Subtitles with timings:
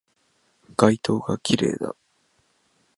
[0.77, 1.95] 街灯が綺麗だ